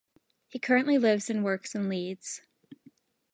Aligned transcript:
He 0.47 0.57
currently 0.57 0.97
lives 0.97 1.29
and 1.29 1.43
works 1.45 1.75
in 1.75 1.87
Leeds. 1.87 2.41